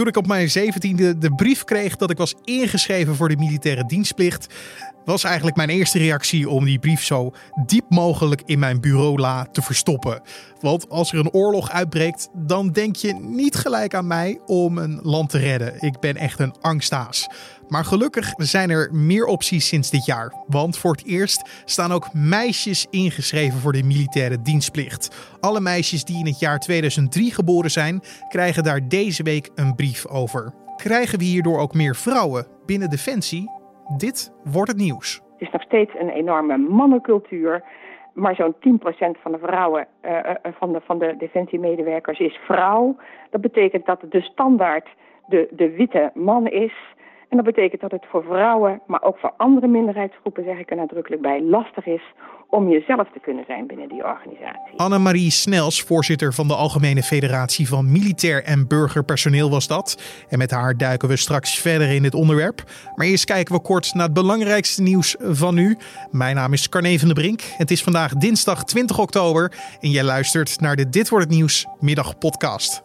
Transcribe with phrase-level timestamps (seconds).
[0.00, 3.86] Toen ik op mijn zeventiende de brief kreeg dat ik was ingeschreven voor de militaire
[3.86, 4.54] dienstplicht,
[5.04, 7.32] was eigenlijk mijn eerste reactie om die brief zo
[7.66, 10.22] diep mogelijk in mijn bureaula te verstoppen.
[10.60, 15.00] Want als er een oorlog uitbreekt, dan denk je niet gelijk aan mij om een
[15.02, 15.74] land te redden.
[15.80, 17.28] Ik ben echt een angstaas.
[17.68, 20.34] Maar gelukkig zijn er meer opties sinds dit jaar.
[20.46, 25.08] Want voor het eerst staan ook meisjes ingeschreven voor de militaire dienstplicht.
[25.40, 30.06] Alle meisjes die in het jaar 2003 geboren zijn, krijgen daar deze week een brief
[30.06, 30.54] over.
[30.76, 33.59] Krijgen we hierdoor ook meer vrouwen binnen Defensie?
[33.96, 35.14] Dit wordt het nieuws.
[35.14, 37.62] Het is nog steeds een enorme mannencultuur.
[38.14, 40.20] Maar zo'n 10% van de vrouwen, uh,
[40.58, 42.96] van, de, van de defensiemedewerkers is vrouw.
[43.30, 44.88] Dat betekent dat de standaard
[45.26, 46.74] de, de witte man is.
[47.30, 50.76] En dat betekent dat het voor vrouwen, maar ook voor andere minderheidsgroepen, zeg ik er
[50.76, 52.02] nadrukkelijk bij, lastig is
[52.48, 54.76] om jezelf te kunnen zijn binnen die organisatie.
[54.76, 60.02] Annemarie Snels, voorzitter van de Algemene Federatie van Militair en Burgerpersoneel was dat.
[60.28, 62.62] En met haar duiken we straks verder in dit onderwerp.
[62.94, 65.76] Maar eerst kijken we kort naar het belangrijkste nieuws van nu.
[66.10, 67.40] Mijn naam is Carne van der Brink.
[67.42, 71.66] Het is vandaag dinsdag 20 oktober en jij luistert naar de Dit wordt het nieuws
[71.80, 72.82] middagpodcast.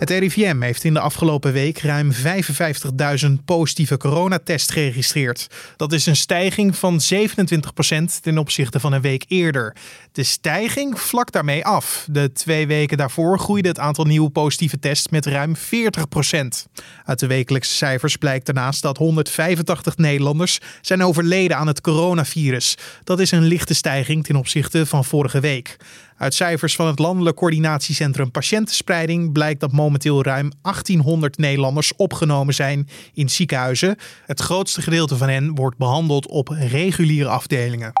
[0.00, 5.46] Het RIVM heeft in de afgelopen week ruim 55.000 positieve coronatests geregistreerd.
[5.76, 9.76] Dat is een stijging van 27% ten opzichte van een week eerder.
[10.12, 12.06] De stijging vlak daarmee af.
[12.10, 15.60] De twee weken daarvoor groeide het aantal nieuwe positieve tests met ruim 40%.
[17.04, 22.76] Uit de wekelijkse cijfers blijkt daarnaast dat 185 Nederlanders zijn overleden aan het coronavirus.
[23.04, 25.76] Dat is een lichte stijging ten opzichte van vorige week.
[26.20, 32.88] Uit cijfers van het Landelijk Coördinatiecentrum Patiëntenspreiding blijkt dat momenteel ruim 1800 Nederlanders opgenomen zijn
[33.14, 33.96] in ziekenhuizen.
[34.26, 37.92] Het grootste gedeelte van hen wordt behandeld op reguliere afdelingen.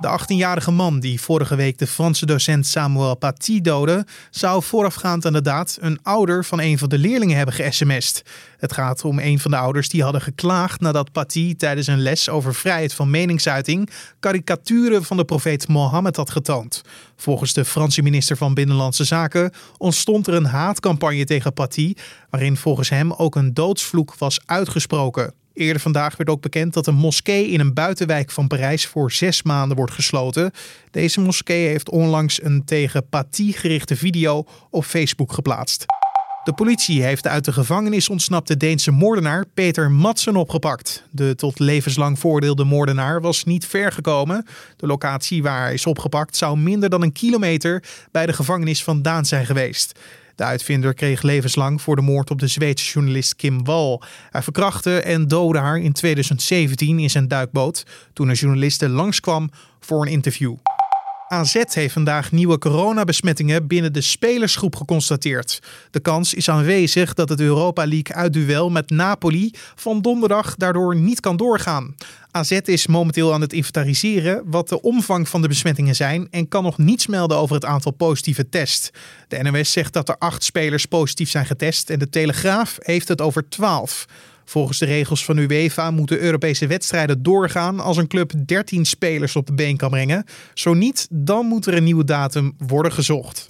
[0.00, 5.32] De 18-jarige man die vorige week de Franse docent Samuel Paty doodde, zou voorafgaand aan
[5.32, 8.22] de daad een ouder van een van de leerlingen hebben ge-sms'd.
[8.58, 12.28] Het gaat om een van de ouders die hadden geklaagd nadat Paty tijdens een les
[12.28, 13.90] over vrijheid van meningsuiting
[14.20, 16.82] karikaturen van de profeet Mohammed had getoond.
[17.16, 21.94] Volgens de Franse minister van Binnenlandse Zaken ontstond er een haatcampagne tegen Paty,
[22.30, 25.45] waarin volgens hem ook een doodsvloek was uitgesproken.
[25.56, 29.42] Eerder vandaag werd ook bekend dat een moskee in een buitenwijk van Parijs voor zes
[29.42, 30.50] maanden wordt gesloten.
[30.90, 33.06] Deze moskee heeft onlangs een tegen
[33.36, 35.84] gerichte video op Facebook geplaatst.
[36.44, 41.04] De politie heeft uit de gevangenis ontsnapte Deense moordenaar Peter Madsen opgepakt.
[41.10, 44.46] De tot levenslang voordeelde moordenaar was niet ver gekomen.
[44.76, 49.24] De locatie waar hij is opgepakt zou minder dan een kilometer bij de gevangenis vandaan
[49.24, 49.98] zijn geweest.
[50.36, 54.00] De uitvinder kreeg levenslang voor de moord op de Zweedse journalist Kim Wall.
[54.30, 60.02] Hij verkrachtte en doodde haar in 2017 in zijn duikboot toen een journaliste langskwam voor
[60.02, 60.54] een interview.
[61.28, 65.62] AZ heeft vandaag nieuwe coronabesmettingen binnen de spelersgroep geconstateerd.
[65.90, 71.20] De kans is aanwezig dat het Europa League uitduel met Napoli van donderdag daardoor niet
[71.20, 71.94] kan doorgaan.
[72.30, 76.62] AZ is momenteel aan het inventariseren wat de omvang van de besmettingen zijn en kan
[76.62, 78.90] nog niets melden over het aantal positieve tests.
[79.28, 83.20] De NOS zegt dat er acht spelers positief zijn getest en de Telegraaf heeft het
[83.20, 84.06] over twaalf.
[84.48, 89.46] Volgens de regels van UEFA moeten Europese wedstrijden doorgaan als een club 13 spelers op
[89.46, 90.24] de been kan brengen.
[90.54, 93.44] Zo niet, dan moet er een nieuwe datum worden gezocht.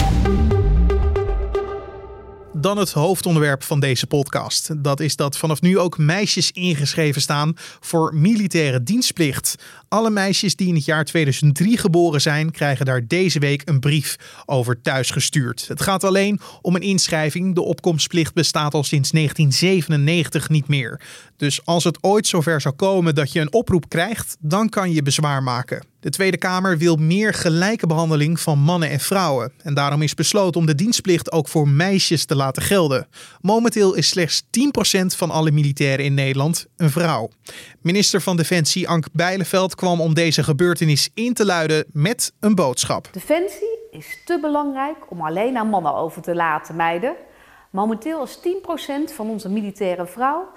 [2.53, 4.85] Dan het hoofdonderwerp van deze podcast.
[4.85, 9.57] Dat is dat vanaf nu ook meisjes ingeschreven staan voor militaire dienstplicht.
[9.89, 14.17] Alle meisjes die in het jaar 2003 geboren zijn, krijgen daar deze week een brief
[14.47, 15.69] over thuisgestuurd.
[15.69, 17.55] Het gaat alleen om een inschrijving.
[17.55, 21.01] De opkomstplicht bestaat al sinds 1997 niet meer.
[21.37, 25.03] Dus als het ooit zover zou komen dat je een oproep krijgt, dan kan je
[25.03, 25.85] bezwaar maken.
[26.01, 29.53] De Tweede Kamer wil meer gelijke behandeling van mannen en vrouwen.
[29.63, 33.09] En daarom is besloten om de dienstplicht ook voor meisjes te laten gelden.
[33.41, 34.47] Momenteel is slechts 10%
[35.07, 37.31] van alle militairen in Nederland een vrouw.
[37.81, 43.09] Minister van Defensie Ank Bijleveld kwam om deze gebeurtenis in te luiden met een boodschap.
[43.13, 47.15] Defensie is te belangrijk om alleen aan mannen over te laten, meiden.
[47.71, 48.39] Momenteel is
[49.11, 50.49] 10% van onze militaire vrouw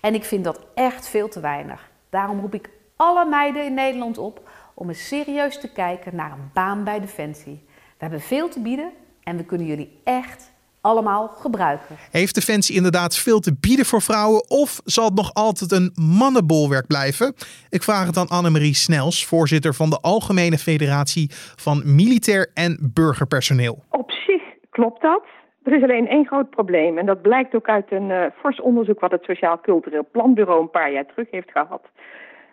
[0.00, 1.90] en ik vind dat echt veel te weinig.
[2.10, 6.50] Daarom roep ik alle meiden in Nederland op om eens serieus te kijken naar een
[6.52, 7.64] baan bij Defensie.
[7.66, 8.92] We hebben veel te bieden
[9.22, 11.96] en we kunnen jullie echt allemaal gebruiken.
[12.10, 16.86] Heeft Defensie inderdaad veel te bieden voor vrouwen of zal het nog altijd een mannenbolwerk
[16.86, 17.34] blijven?
[17.70, 23.82] Ik vraag het aan Annemarie Snels, voorzitter van de Algemene Federatie van Militair en Burgerpersoneel.
[23.90, 25.22] Op zich klopt dat.
[25.62, 29.00] Er is alleen één groot probleem en dat blijkt ook uit een uh, fors onderzoek
[29.00, 31.82] wat het Sociaal Cultureel Planbureau een paar jaar terug heeft gehad.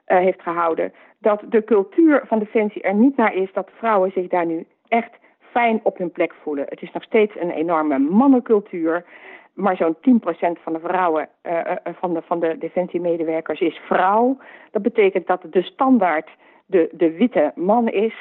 [0.07, 4.27] Uh, heeft gehouden, dat de cultuur van Defensie er niet naar is dat vrouwen zich
[4.27, 5.09] daar nu echt
[5.57, 6.65] fijn op hun plek voelen.
[6.69, 9.05] Het is nog steeds een enorme mannencultuur.
[9.53, 11.61] Maar zo'n 10% van de vrouwen, uh,
[11.99, 14.37] van, de, van de defensiemedewerkers is vrouw.
[14.71, 16.29] Dat betekent dat de standaard
[16.65, 18.15] de, de witte man is.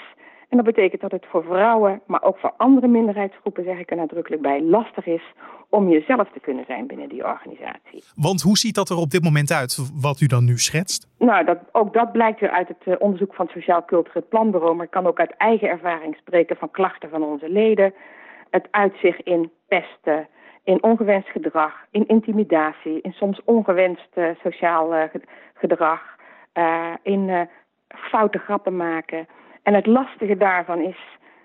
[0.55, 3.97] En dat betekent dat het voor vrouwen, maar ook voor andere minderheidsgroepen, zeg ik er
[3.97, 5.23] nadrukkelijk bij, lastig is
[5.69, 8.03] om jezelf te kunnen zijn binnen die organisatie.
[8.17, 11.09] Want hoe ziet dat er op dit moment uit, wat u dan nu schetst?
[11.19, 14.75] Nou, dat, ook dat blijkt weer uit het eh, onderzoek van het Sociaal Cultureel Planbureau,
[14.75, 17.95] maar ik kan ook uit eigen ervaring spreken van klachten van onze leden.
[18.51, 20.29] Het uitzicht in pesten,
[20.65, 25.03] in ongewenst gedrag, in intimidatie, in soms ongewenst uh, sociaal uh,
[25.55, 26.01] gedrag,
[27.03, 27.49] in
[27.89, 29.27] foute grappen maken.
[29.65, 30.97] En het lastige daarvan is,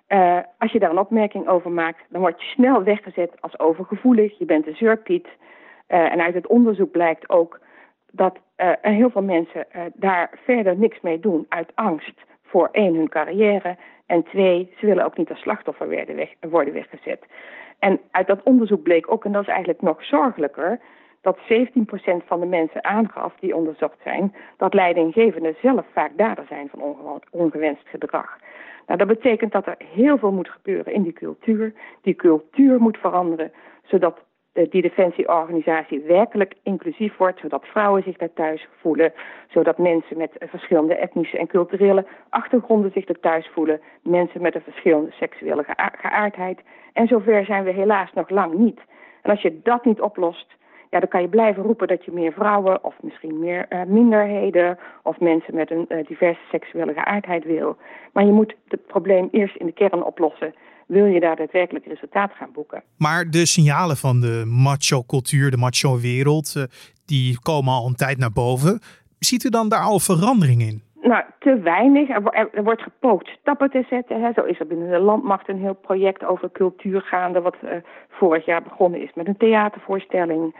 [0.09, 4.37] uh, als je daar een opmerking over maakt, dan word je snel weggezet als overgevoelig.
[4.37, 5.27] Je bent een zeurpiet.
[5.27, 7.59] Uh, en uit het onderzoek blijkt ook
[8.11, 12.13] dat uh, heel veel mensen daar verder niks mee doen uit angst
[12.43, 13.77] voor één, hun carrière.
[14.05, 17.25] En twee, ze willen ook niet als slachtoffer weg, worden weggezet.
[17.79, 20.79] En uit dat onderzoek bleek ook, en dat is eigenlijk nog zorgelijker,
[21.29, 26.69] dat 17% van de mensen aangaf die onderzocht zijn, dat leidinggevenden zelf vaak dader zijn
[26.69, 28.37] van ongewenst gedrag.
[28.87, 31.73] Nou, dat betekent dat er heel veel moet gebeuren in die cultuur.
[32.01, 33.51] Die cultuur moet veranderen,
[33.83, 34.17] zodat
[34.69, 39.13] die defensieorganisatie werkelijk inclusief wordt, zodat vrouwen zich daar thuis voelen,
[39.47, 44.61] zodat mensen met verschillende etnische en culturele achtergronden zich er thuis voelen, mensen met een
[44.61, 46.59] verschillende seksuele geaardheid.
[46.93, 48.79] En zover zijn we helaas nog lang niet.
[49.21, 50.57] En als je dat niet oplost,
[50.89, 54.77] ja, dan kan je blijven roepen dat je meer vrouwen of misschien meer uh, minderheden
[55.03, 57.77] of mensen met een uh, diverse seksuele geaardheid wil.
[58.13, 60.53] Maar je moet het probleem eerst in de kern oplossen.
[60.87, 62.83] Wil je daar daadwerkelijk resultaat gaan boeken?
[62.97, 66.63] Maar de signalen van de macho-cultuur, de macho-wereld, uh,
[67.05, 68.79] die komen al een tijd naar boven.
[69.19, 70.83] Ziet u dan daar al verandering in?
[71.09, 72.09] Nou, te weinig.
[72.09, 74.21] Er, wordt gepoogd stappen te zetten.
[74.21, 74.31] Hè.
[74.33, 77.71] Zo is er binnen de landmacht een heel project over cultuur gaande, wat uh,
[78.09, 80.55] vorig jaar begonnen is met een theatervoorstelling.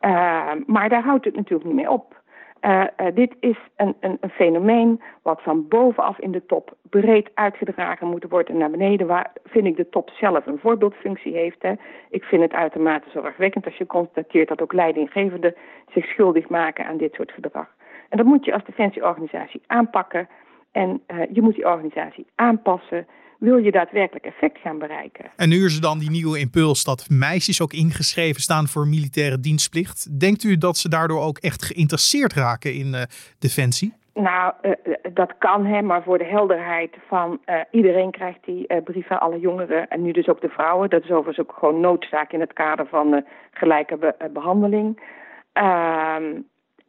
[0.00, 2.20] Uh, maar daar houdt het natuurlijk niet mee op.
[2.60, 2.84] Uh,
[3.14, 8.26] dit is een, een, een, fenomeen wat van bovenaf in de top breed uitgedragen moet
[8.28, 11.62] worden naar beneden, waar vind ik de top zelf een voorbeeldfunctie heeft.
[11.62, 11.72] Hè.
[12.10, 15.54] Ik vind het uitermate zorgwekkend als je constateert dat ook leidinggevenden
[15.92, 17.68] zich schuldig maken aan dit soort gedrag.
[18.12, 20.28] En dat moet je als defensieorganisatie aanpakken.
[20.72, 23.06] En uh, je moet die organisatie aanpassen.
[23.38, 25.24] Wil je daadwerkelijk effect gaan bereiken?
[25.36, 29.40] En nu is er dan die nieuwe impuls dat meisjes ook ingeschreven staan voor militaire
[29.40, 30.20] dienstplicht.
[30.20, 33.02] Denkt u dat ze daardoor ook echt geïnteresseerd raken in uh,
[33.38, 33.94] defensie?
[34.14, 34.72] Nou, uh,
[35.12, 39.20] dat kan, hè, maar voor de helderheid van uh, iedereen krijgt die uh, brief van
[39.20, 40.90] alle jongeren en nu dus ook de vrouwen.
[40.90, 45.00] Dat is overigens ook gewoon noodzaak in het kader van gelijke be behandeling.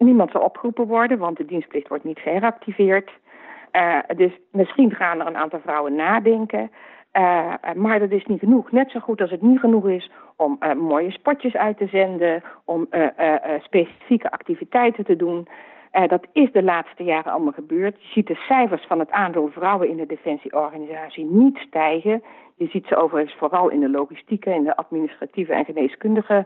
[0.04, 3.12] Niemand zal opgeroepen worden, want de dienstplicht wordt niet geheractiveerd.
[3.72, 6.72] Uh, dus misschien gaan er een aantal vrouwen nadenken.
[7.14, 8.72] Uh, maar dat is niet genoeg.
[8.72, 12.88] Net zo goed als het niet genoeg is om mooie spotjes uit te zenden, om
[13.60, 15.48] specifieke activiteiten te doen.
[16.08, 18.02] dat is de laatste jaren allemaal gebeurd.
[18.02, 22.24] Je ziet de cijfers van het aandeel vrouwen in de defensieorganisatie niet stijgen.
[22.56, 26.46] Je ziet ze overigens vooral in de logistieke, in de administratieve en geneeskundige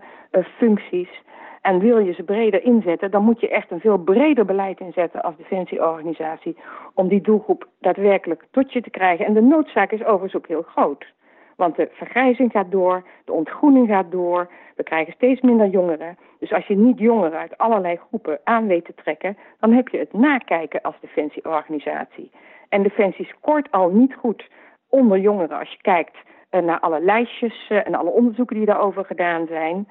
[0.58, 1.22] functies.
[1.68, 5.22] En wil je ze breder inzetten, dan moet je echt een veel breder beleid inzetten
[5.22, 6.58] als defensieorganisatie
[6.94, 9.26] om die doelgroep daadwerkelijk tot je te krijgen.
[9.26, 11.14] En de noodzaak is overigens ook heel groot.
[11.56, 16.18] Want de vergrijzing gaat door, de ontgroening gaat door, we krijgen steeds minder jongeren.
[16.40, 19.98] Dus als je niet jongeren uit allerlei groepen aan weet te trekken, dan heb je
[19.98, 22.32] het nakijken als defensieorganisatie.
[22.70, 24.50] En Defensie scoort al niet goed
[24.90, 26.18] onder jongeren als je kijkt
[26.50, 29.88] eh, naar alle lijstjes eh, en alle onderzoeken die daarover gedaan zijn.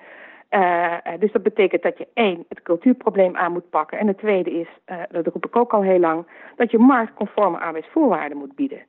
[0.51, 3.99] Uh, dus dat betekent dat je één, het cultuurprobleem aan moet pakken.
[3.99, 6.27] En het tweede is, uh, dat roep ik ook al heel lang,
[6.57, 8.83] dat je marktconforme arbeidsvoorwaarden moet bieden.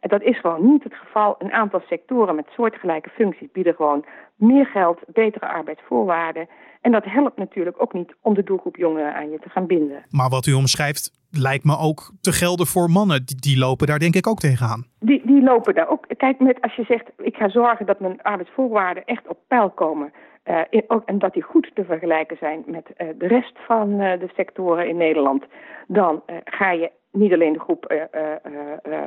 [0.00, 1.34] En dat is gewoon niet het geval.
[1.38, 4.04] Een aantal sectoren met soortgelijke functies bieden gewoon
[4.34, 6.48] meer geld, betere arbeidsvoorwaarden.
[6.80, 10.04] En dat helpt natuurlijk ook niet om de doelgroep jongeren aan je te gaan binden.
[10.10, 13.24] Maar wat u omschrijft lijkt me ook te gelden voor mannen.
[13.24, 14.86] Die, die lopen daar denk ik ook tegenaan.
[15.00, 16.06] Die, die lopen daar ook.
[16.16, 20.12] Kijk, met, als je zegt, ik ga zorgen dat mijn arbeidsvoorwaarden echt op peil komen
[20.44, 24.00] uh, in, ook, en dat die goed te vergelijken zijn met uh, de rest van
[24.00, 25.44] uh, de sectoren in Nederland,
[25.86, 28.08] dan ga je niet alleen de groep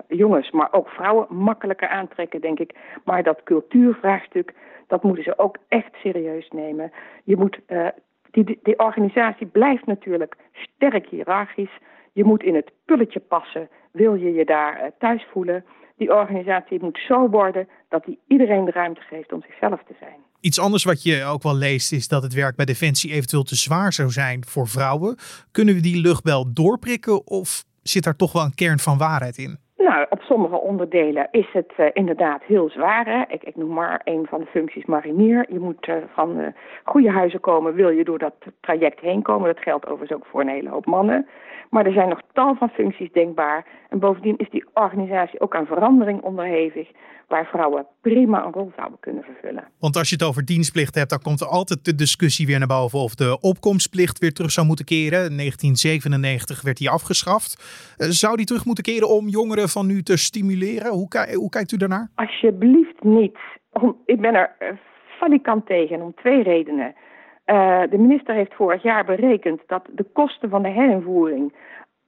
[0.08, 2.75] jongens, maar ook vrouwen makkelijker aantrekken, denk ik.
[3.06, 4.53] Maar dat cultuurvraagstuk,
[4.88, 6.91] dat moeten ze ook echt serieus nemen.
[7.24, 7.60] Je moet,
[8.32, 11.77] die, die organisatie blijft natuurlijk sterk hiërarchisch.
[12.13, 15.65] Je moet in het pulletje passen, wil je je daar thuis voelen.
[15.98, 20.26] Die organisatie moet zo worden dat die iedereen de ruimte geeft om zichzelf te zijn.
[20.41, 23.56] Iets anders wat je ook wel leest is dat het werk bij Defensie eventueel te
[23.56, 25.15] zwaar zou zijn voor vrouwen.
[25.51, 29.58] Kunnen we die luchtbel doorprikken of zit daar toch wel een kern van waarheid in?
[29.77, 33.06] Nou, op sommige onderdelen is het uh, inderdaad heel zwaar.
[33.06, 33.22] Hè?
[33.34, 35.46] Ik, ik, noem maar een van de functies marinier.
[35.50, 36.48] Je moet uh, van uh,
[36.84, 39.53] goede huizen komen, wil je door dat traject heen komen.
[39.53, 41.27] Dat geldt overigens ook voor een hele hoop mannen.
[41.70, 43.65] Maar er zijn nog tal van functies denkbaar.
[43.89, 46.89] En bovendien is die organisatie ook aan verandering onderhevig
[47.27, 49.67] waar vrouwen prima een rol zouden kunnen vervullen.
[49.79, 52.67] Want als je het over dienstplicht hebt, dan komt er altijd de discussie weer naar
[52.67, 55.19] boven of de opkomstplicht weer terug zou moeten keren.
[55.29, 57.50] In 1997 werd die afgeschaft.
[57.98, 60.91] Eh, zou die terug moeten keren om jongeren van nu te stimuleren?
[60.91, 62.10] Hoe, hoe kijkt u daarnaar?
[62.15, 63.38] Alsjeblieft niet.
[64.05, 64.67] Ik ben er eh,
[65.19, 66.96] valikant tegen om twee redenen.
[67.46, 71.53] Uh, de minister heeft vorig jaar berekend dat de kosten van de herinvoering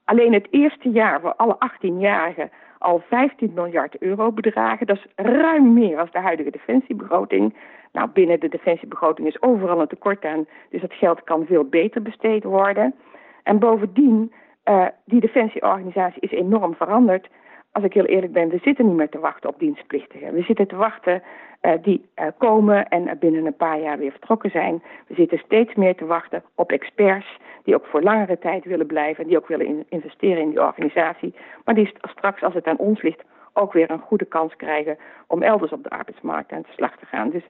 [0.03, 2.49] alleen het eerste jaar voor alle 18-jarigen
[2.79, 4.87] al 15 miljard euro bedragen.
[4.87, 7.55] Dat is ruim meer dan de huidige defensiebegroting.
[7.91, 12.01] Nou, binnen de defensiebegroting is overal een tekort aan, dus dat geld kan veel beter
[12.01, 12.95] besteed worden.
[13.43, 14.31] En bovendien,
[14.65, 17.29] uh, die defensieorganisatie is enorm veranderd.
[17.71, 20.33] Als ik heel eerlijk ben, we zitten niet meer te wachten op dienstplichtigen.
[20.33, 21.23] We zitten te wachten
[21.61, 24.83] uh, die uh, komen en binnen een paar jaar weer vertrokken zijn.
[25.07, 29.27] We zitten steeds meer te wachten op experts die ook voor langere tijd willen blijven,
[29.27, 31.35] die ook willen in investeren in die organisatie,
[31.65, 33.23] maar die straks, als het aan ons ligt,
[33.53, 34.97] ook weer een goede kans krijgen
[35.27, 37.29] om elders op de arbeidsmarkt aan de slag te gaan.
[37.29, 37.43] Dus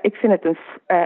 [0.00, 0.56] ik vind het een,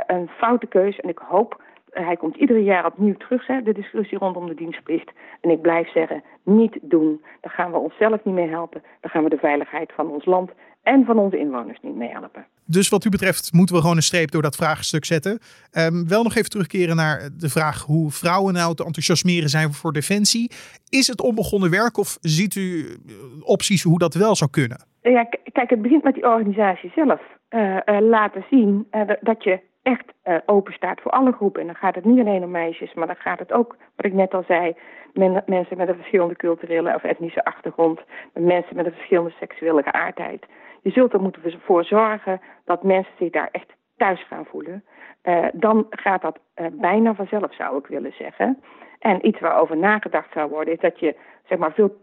[0.06, 4.18] een foute keuze en ik hoop hij komt iedere jaar opnieuw terug, hè, de discussie
[4.18, 5.11] rondom de dienstplicht.
[5.40, 7.23] En ik blijf zeggen, niet doen.
[7.40, 8.83] Daar gaan we onszelf niet mee helpen.
[9.00, 10.50] Daar gaan we de veiligheid van ons land
[10.83, 12.47] en van onze inwoners niet mee helpen.
[12.64, 15.38] Dus wat u betreft moeten we gewoon een streep door dat vraagstuk zetten.
[15.73, 19.92] Um, wel nog even terugkeren naar de vraag hoe vrouwen nou te enthousiasmeren zijn voor
[19.92, 20.50] defensie.
[20.88, 22.97] Is het onbegonnen werk of ziet u
[23.40, 24.87] opties hoe dat wel zou kunnen?
[25.02, 27.21] Ja, kijk, het begint met die organisatie zelf.
[27.50, 30.12] Uh, uh, laten zien uh, dat je echt
[30.47, 31.61] open staat voor alle groepen.
[31.61, 34.12] En dan gaat het niet alleen om meisjes, maar dan gaat het ook, wat ik
[34.12, 34.76] net al zei,
[35.12, 38.00] men, mensen met een verschillende culturele of etnische achtergrond,
[38.33, 40.47] mensen met een verschillende seksuele geaardheid.
[40.83, 44.85] Je zult er moeten voor zorgen dat mensen zich daar echt thuis gaan voelen.
[45.25, 48.62] Uh, dan gaat dat uh, bijna vanzelf, zou ik willen zeggen.
[48.99, 51.99] En iets waarover nagedacht zou worden, is dat je zeg maar, veel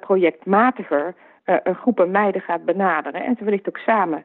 [0.00, 1.14] projectmatiger
[1.46, 3.24] uh, groepen meiden gaat benaderen.
[3.24, 4.24] En ze wellicht ook samen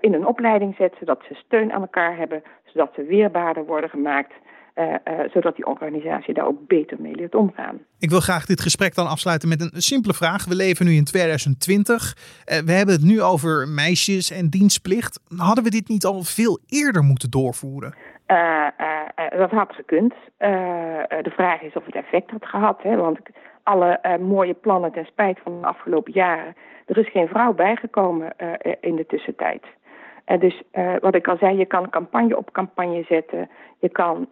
[0.00, 4.32] in een opleiding zet, zodat ze steun aan elkaar hebben, zodat ze weerbaarder worden gemaakt.
[4.74, 7.78] Uh, uh, zodat die organisatie daar ook beter mee leert omgaan.
[7.98, 10.44] Ik wil graag dit gesprek dan afsluiten met een simpele vraag.
[10.44, 11.94] We leven nu in 2020.
[11.94, 15.20] Uh, we hebben het nu over meisjes en dienstplicht.
[15.36, 17.94] Hadden we dit niet al veel eerder moeten doorvoeren?
[19.38, 20.14] dat had gekund.
[20.38, 22.82] de vraag is of het effect had gehad.
[22.82, 22.96] Hè?
[22.96, 23.18] Want
[23.62, 26.54] alle mooie plannen ten spijt van de afgelopen jaren.
[26.86, 28.32] Er is geen vrouw bijgekomen
[28.80, 29.62] in de tussentijd.
[30.26, 33.48] Uh, dus uh, wat ik al zei, je kan campagne op campagne zetten.
[33.78, 34.28] Je kan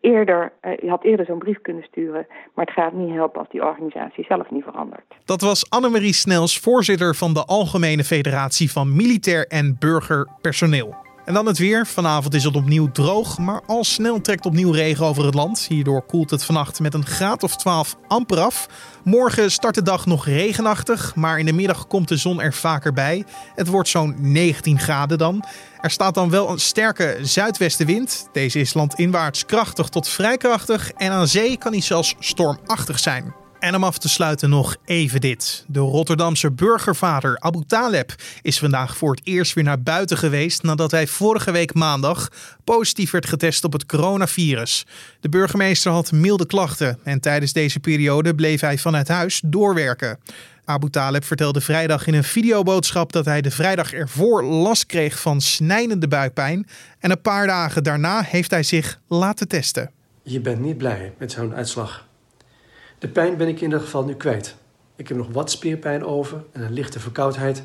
[0.00, 2.26] eerder, je had eerder zo'n brief kunnen sturen.
[2.54, 5.14] Maar het gaat niet helpen als die organisatie zelf niet verandert.
[5.24, 10.94] Dat was Annemarie Snels, voorzitter van de Algemene Federatie van Militair en Burgerpersoneel.
[11.24, 11.86] En dan het weer.
[11.86, 15.66] Vanavond is het opnieuw droog, maar al snel trekt opnieuw regen over het land.
[15.68, 18.68] Hierdoor koelt het vannacht met een graad of 12 amper af.
[19.04, 22.92] Morgen start de dag nog regenachtig, maar in de middag komt de zon er vaker
[22.92, 23.24] bij.
[23.54, 25.44] Het wordt zo'n 19 graden dan.
[25.80, 28.28] Er staat dan wel een sterke zuidwestenwind.
[28.32, 33.41] Deze is landinwaarts krachtig tot vrij krachtig en aan zee kan hij zelfs stormachtig zijn.
[33.62, 35.64] En om af te sluiten nog even dit.
[35.68, 40.90] De Rotterdamse burgervader Abu Taleb is vandaag voor het eerst weer naar buiten geweest nadat
[40.90, 42.28] hij vorige week maandag
[42.64, 44.86] positief werd getest op het coronavirus.
[45.20, 50.18] De burgemeester had milde klachten en tijdens deze periode bleef hij vanuit huis doorwerken.
[50.64, 55.40] Abu Taleb vertelde vrijdag in een videoboodschap dat hij de vrijdag ervoor last kreeg van
[55.40, 56.66] snijdende buikpijn
[56.98, 59.90] en een paar dagen daarna heeft hij zich laten testen.
[60.22, 62.10] Je bent niet blij met zo'n uitslag.
[63.02, 64.56] De pijn ben ik in ieder geval nu kwijt.
[64.96, 67.62] Ik heb nog wat spierpijn over en een lichte verkoudheid,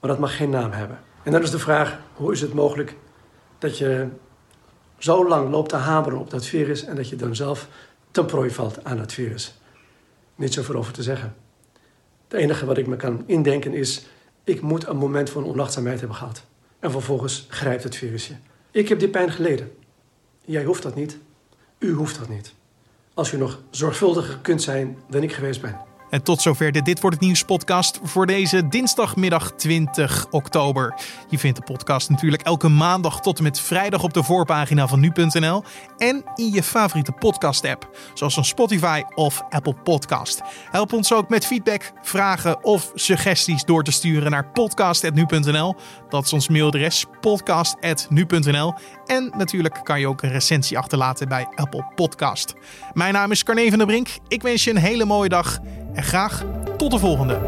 [0.00, 1.00] maar dat mag geen naam hebben.
[1.22, 2.96] En dan is de vraag, hoe is het mogelijk
[3.58, 4.08] dat je
[4.98, 7.68] zo lang loopt te hameren op dat virus en dat je dan zelf
[8.10, 9.54] ten prooi valt aan het virus?
[10.34, 11.34] Niet zoveel over te zeggen.
[12.28, 14.06] Het enige wat ik me kan indenken is,
[14.44, 16.44] ik moet een moment van onachtzaamheid hebben gehad.
[16.78, 18.34] En vervolgens grijpt het virusje.
[18.70, 19.72] Ik heb die pijn geleden.
[20.44, 21.18] Jij hoeft dat niet.
[21.78, 22.54] U hoeft dat niet
[23.14, 25.91] als u nog zorgvuldiger kunt zijn dan ik geweest ben.
[26.12, 30.94] En tot zover de Dit Wordt Het Nieuws podcast voor deze dinsdagmiddag 20 oktober.
[31.28, 35.00] Je vindt de podcast natuurlijk elke maandag tot en met vrijdag op de voorpagina van
[35.00, 35.64] nu.nl
[35.96, 40.42] en in je favoriete podcast app, zoals een Spotify of Apple Podcast.
[40.70, 45.74] Help ons ook met feedback, vragen of suggesties door te sturen naar podcast.nu.nl.
[46.08, 48.74] Dat is ons mailadres podcast.nu.nl.
[49.06, 52.54] En natuurlijk kan je ook een recensie achterlaten bij Apple Podcast.
[52.92, 54.08] Mijn naam is Carne van der Brink.
[54.28, 55.58] Ik wens je een hele mooie dag
[55.94, 56.44] en graag
[56.76, 57.38] Tot de volgende.